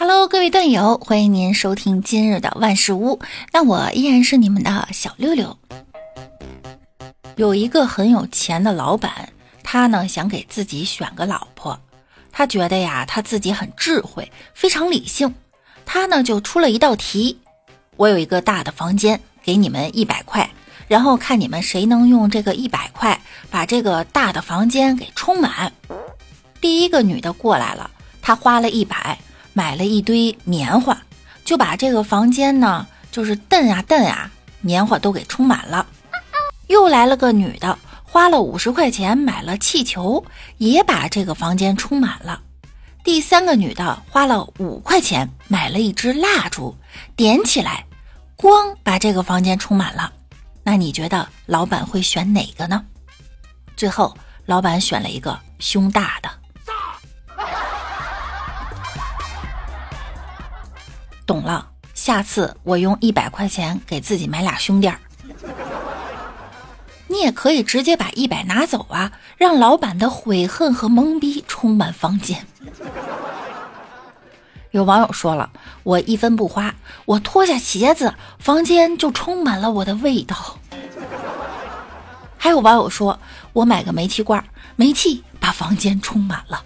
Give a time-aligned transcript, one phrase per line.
[0.00, 3.18] Hello，各位段友，欢迎您收听今日的万事屋。
[3.52, 5.58] 那我依然是你们的小六六。
[7.34, 9.28] 有一个很有钱的老板，
[9.64, 11.76] 他呢想给自己选个老婆，
[12.30, 15.34] 他觉得呀他自己很智慧，非常理性。
[15.84, 17.36] 他呢就出了一道题：
[17.96, 20.48] 我有一个大的房间，给你们一百块，
[20.86, 23.20] 然后看你们谁能用这个一百块
[23.50, 25.72] 把这个大的房间给充满。
[26.60, 27.90] 第一个女的过来了，
[28.22, 29.18] 她花了一百。
[29.58, 30.96] 买了一堆棉花，
[31.44, 34.30] 就把这个房间呢，就是蹬呀蹬呀，
[34.60, 35.84] 棉花都给充满了。
[36.68, 40.24] 又来了个女的，花了五十块钱买了气球，
[40.58, 42.40] 也把这个房间充满了。
[43.02, 46.76] 第三个女的花了五块钱买了一支蜡烛，
[47.16, 47.84] 点起来，
[48.36, 50.12] 光把这个房间充满了。
[50.62, 52.84] 那你觉得老板会选哪个呢？
[53.76, 54.16] 最后，
[54.46, 56.30] 老板选了一个胸大的。
[61.28, 64.98] 懂了，下次我用一百块钱给自己买俩胸垫儿。
[67.06, 72.46] 你也可以直接把一百拿走啊，让老板的悔恨和懵逼充满房间。
[74.70, 75.50] 有网友说了，
[75.82, 80.58] 我一分不花，我脱下鞋子，房间就充满了我的味道。
[82.38, 83.20] 还有网友说，
[83.52, 84.42] 我买个煤气罐，
[84.76, 86.62] 煤气把房间充满了。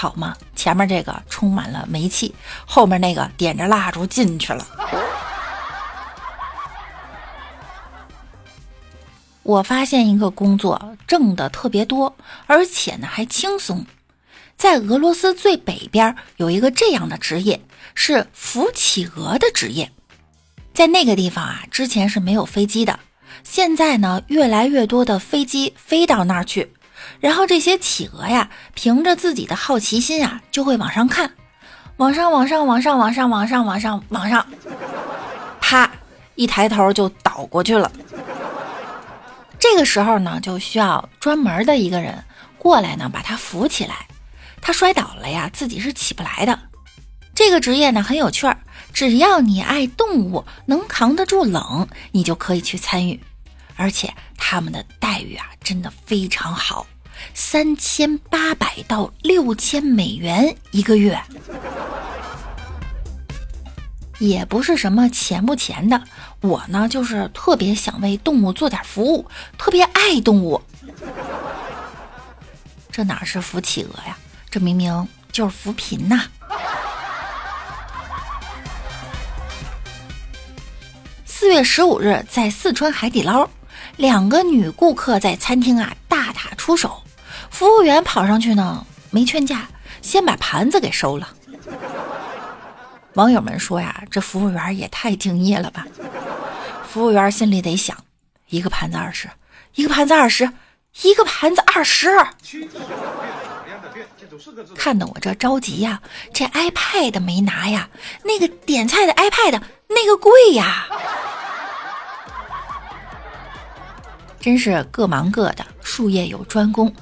[0.00, 0.34] 好吗？
[0.56, 2.34] 前面这个充满了煤气，
[2.64, 4.66] 后面那个点着蜡烛进去了。
[9.42, 13.84] 我发现一个工作挣的特别多，而且呢还轻松。
[14.56, 17.60] 在俄罗斯最北边有一个这样的职业，
[17.94, 19.92] 是扶企鹅的职业。
[20.72, 22.98] 在那个地方啊，之前是没有飞机的，
[23.44, 26.72] 现在呢越来越多的飞机飞到那儿去。
[27.20, 31.32] 然后这些企鹅呀，凭着自己的好奇心啊，就会往上看，
[31.96, 34.46] 往上，往上，往上，往上，往上，往上，往上，
[35.60, 35.90] 啪，
[36.34, 37.90] 一抬头就倒过去了。
[39.58, 42.24] 这个时候呢，就需要专门的一个人
[42.58, 44.06] 过来呢，把它扶起来。
[44.62, 46.58] 他摔倒了呀，自己是起不来的。
[47.34, 48.58] 这个职业呢很有趣儿，
[48.92, 53.20] 只要你爱动物，能扛得住冷，你就可以去参与。
[53.80, 56.86] 而且他们的待遇啊，真的非常好，
[57.32, 61.18] 三千八百到六千美元一个月，
[64.18, 66.02] 也不是什么钱不钱的。
[66.42, 69.26] 我呢，就是特别想为动物做点服务，
[69.56, 70.60] 特别爱动物。
[72.92, 74.14] 这哪是扶企鹅呀？
[74.50, 76.24] 这明明就是扶贫呐！
[81.24, 83.48] 四月十五日，在四川海底捞。
[84.00, 87.02] 两个女顾客在餐厅啊大打出手，
[87.50, 89.68] 服务员跑上去呢，没劝架，
[90.00, 91.28] 先把盘子给收了。
[93.12, 95.86] 网友们说呀，这服务员也太敬业了吧！
[96.88, 97.94] 服务员心里得想，
[98.48, 99.28] 一个盘子二十，
[99.74, 100.50] 一个盘子二十，
[101.02, 102.08] 一个盘子二十。
[104.74, 106.00] 看得我这着急呀，
[106.32, 107.90] 这 iPad 没拿呀，
[108.24, 110.86] 那个点菜的 iPad 那个贵呀。
[114.40, 116.92] 真是各忙各的，术业有专攻。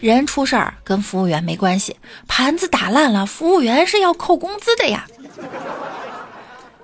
[0.00, 1.96] 人出事儿跟服务员没关系，
[2.26, 5.04] 盘子打烂了，服务员是要扣工资的呀。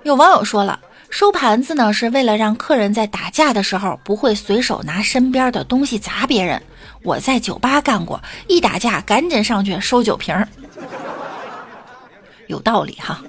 [0.03, 0.79] 有网友说了，
[1.09, 6.61] 收盘子呢是为了让客人在打架的时候不会随手拿身边的东西砸别人。
[7.01, 10.47] 我在酒吧干过，一打架赶紧上去收酒瓶儿，
[12.47, 13.19] 有道理哈。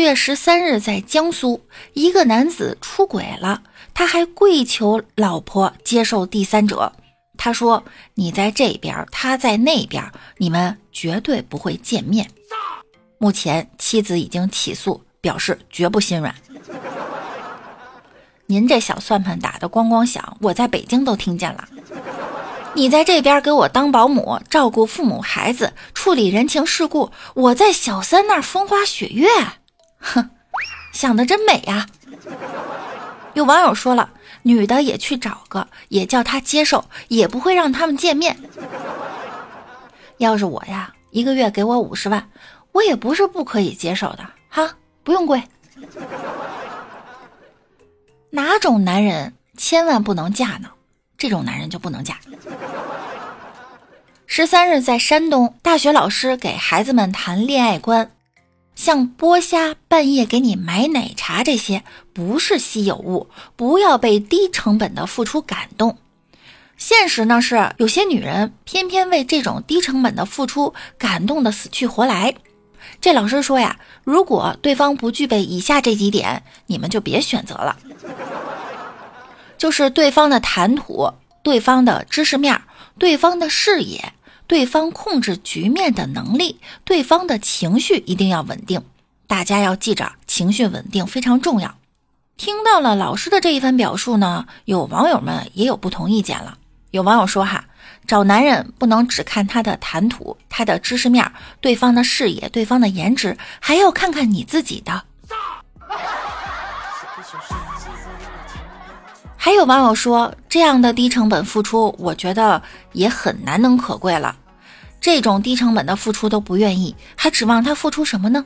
[0.00, 1.60] 月十三日，在江苏，
[1.92, 3.62] 一个男子出轨了，
[3.94, 6.92] 他还跪求老婆接受第三者。
[7.36, 7.84] 他说
[8.14, 10.04] ：“你在这边，他在那边，
[10.38, 12.28] 你们绝对不会见面。”
[13.18, 16.34] 目前，妻子已经起诉，表示绝不心软。
[18.46, 21.68] 您这小算盘打得咣咣响，我在北京都听见了。
[22.74, 29.28] 你在这边给我当保姆，照顾父母孩子，处理人情世故，我在小三那儿风花雪月。
[31.00, 31.86] 想的真美呀！
[33.32, 34.10] 有网友说了，
[34.42, 38.36] 女的也去找个，也叫他接受，也不会让他们见面。
[40.18, 42.28] 要是我呀，一个月给我五十万，
[42.72, 44.18] 我也不是不可以接受的。
[44.50, 45.42] 哈，不用跪。
[48.28, 50.68] 哪种男人千万不能嫁呢？
[51.16, 52.18] 这种男人就不能嫁。
[54.26, 58.10] 十三日，在山东，大学老师给孩子们谈恋爱观。
[58.80, 61.84] 像剥虾、半夜给你买奶茶这些
[62.14, 65.98] 不是稀有物，不要被低成本的付出感动。
[66.78, 72.34] 现实呢是，有些女人偏偏为这种低成本的付出感动的死去活来。
[73.02, 77.76] 这老师说呀，如果对方不具备以下这几点，你们就别选择了。
[79.58, 81.12] 就是对方的谈吐、
[81.42, 82.58] 对方的知识面、
[82.98, 84.14] 对方的视野、
[84.50, 88.82] 对方控制局面的能力、对方的情绪一定要稳定。
[89.28, 91.76] 大家要记着，情绪稳定非常重要。
[92.36, 96.58] 听到了老师的这一番表述呢，有网友们也有不同意见了。
[96.90, 97.64] 有网友说：“哈，
[98.08, 101.30] 找男人不能只看他的谈吐、他的知识面、
[101.60, 105.04] 对方的视野、对方的颜值，还要看看你自己的。”
[109.42, 112.60] 还有网友说：“这样的低成本付出，我觉得
[112.92, 114.36] 也很难能可贵了。
[115.00, 118.44] 这种低成本的付出都不愿意，还指望他付出什么呢？”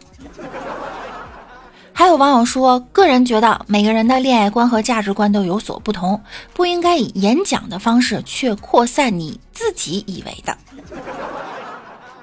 [1.93, 10.56] 还有网友说，个人觉得每个人的恋爱观和价值观都有所不同，不应该以演讲的方式去扩散你自己以为的。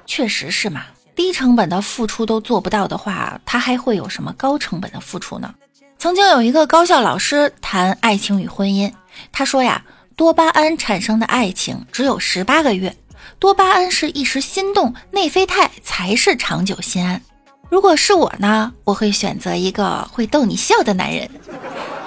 [0.06, 0.84] 确实是嘛，
[1.14, 5.54] 低成本的付出都做不到的话，他还会有什么高成本的付出呢？
[6.02, 8.92] 曾经有一个高校老师谈爱情与婚姻，
[9.30, 9.84] 他说呀，
[10.16, 12.96] 多巴胺产生的爱情只有十八个月，
[13.38, 17.22] 多巴胺是一时心动，内啡肽才是长久心安。
[17.70, 21.30] 如果是我呢，我会选择一个会逗你笑的男人，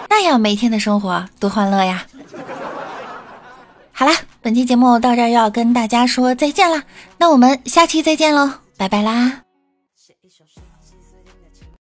[0.09, 2.05] 那样每天的生活多欢乐呀！
[3.93, 6.83] 好啦，本期节目到这儿要跟大家说再见啦，
[7.17, 9.44] 那我们下期再见喽，拜拜啦！